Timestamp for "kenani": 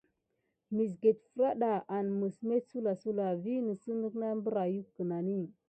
4.95-5.39